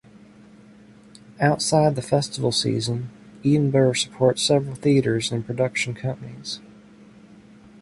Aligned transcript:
Outside 1.39 1.95
the 1.95 2.01
Festival 2.01 2.51
season, 2.51 3.11
Edinburgh 3.45 3.93
supports 3.93 4.41
several 4.41 4.73
theatres 4.73 5.31
and 5.31 5.45
production 5.45 5.93
companies. 5.93 6.59